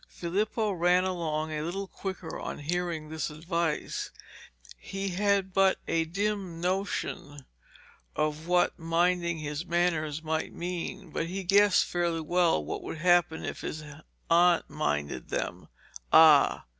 Filippo 0.09 0.71
ran 0.71 1.03
along 1.03 1.51
a 1.51 1.61
little 1.61 1.87
quicker 1.87 2.39
on 2.39 2.57
hearing 2.57 3.09
this 3.09 3.29
advice. 3.29 4.09
He 4.79 5.09
had 5.09 5.53
but 5.53 5.77
a 5.87 6.05
dim 6.05 6.59
notion 6.59 7.45
of 8.15 8.47
what 8.47 8.79
minding 8.79 9.37
his 9.37 9.63
manners 9.63 10.23
might 10.23 10.55
mean, 10.55 11.11
but 11.11 11.27
he 11.27 11.43
guessed 11.43 11.85
fairly 11.85 12.21
well 12.21 12.65
what 12.65 12.81
would 12.81 12.97
happen 12.97 13.45
if 13.45 13.61
his 13.61 13.83
aunt 14.27 14.67
minded 14.67 15.29
them. 15.29 15.67
Ah! 16.11 16.65